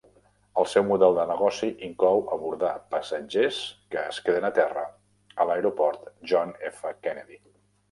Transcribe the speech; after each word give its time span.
El 0.59 0.67
seu 0.69 0.85
model 0.91 1.17
de 1.17 1.25
negoci 1.31 1.69
inclou 1.87 2.23
abordar 2.37 2.71
passatgers 2.95 3.61
que 3.93 4.03
es 4.15 4.23
queden 4.31 4.49
a 4.51 4.53
terra 4.63 4.87
a 5.45 5.49
l'aeroport 5.53 6.11
John 6.33 6.59
F. 6.75 6.97
Kennedy. 7.07 7.43